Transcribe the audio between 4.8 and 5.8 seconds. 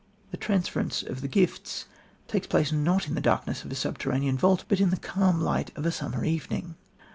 the calm light